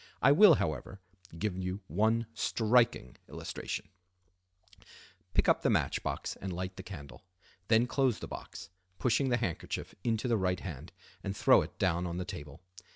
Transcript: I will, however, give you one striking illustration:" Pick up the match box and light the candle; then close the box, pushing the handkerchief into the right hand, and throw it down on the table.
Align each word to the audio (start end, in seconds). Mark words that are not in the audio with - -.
I 0.19 0.31
will, 0.31 0.55
however, 0.55 0.99
give 1.37 1.55
you 1.55 1.81
one 1.85 2.25
striking 2.33 3.17
illustration:" 3.29 3.89
Pick 5.35 5.47
up 5.47 5.61
the 5.61 5.69
match 5.69 6.01
box 6.01 6.35
and 6.37 6.51
light 6.51 6.75
the 6.75 6.81
candle; 6.81 7.23
then 7.67 7.85
close 7.85 8.17
the 8.17 8.27
box, 8.27 8.71
pushing 8.97 9.29
the 9.29 9.37
handkerchief 9.37 9.93
into 10.03 10.27
the 10.27 10.37
right 10.37 10.59
hand, 10.61 10.91
and 11.23 11.37
throw 11.37 11.61
it 11.61 11.77
down 11.77 12.07
on 12.07 12.17
the 12.17 12.25
table. 12.25 12.61